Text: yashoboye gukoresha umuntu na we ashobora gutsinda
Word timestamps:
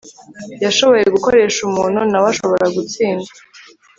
yashoboye 0.63 1.05
gukoresha 1.15 1.59
umuntu 1.69 1.99
na 2.09 2.17
we 2.23 2.27
ashobora 2.33 2.65
gutsinda 2.75 3.29